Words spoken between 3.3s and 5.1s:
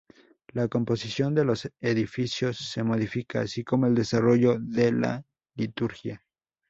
así como el desarrollo de